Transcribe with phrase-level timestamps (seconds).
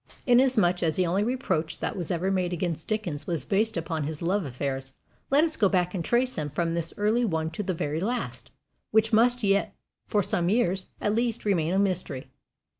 [0.25, 4.23] Inasmuch as the only reproach that was ever made against Dickens was based upon his
[4.23, 4.93] love affairs,
[5.29, 8.49] let us go back and trace them from this early one to the very last,
[8.89, 9.75] which must yet
[10.07, 12.31] for some years, at least, remain a mystery.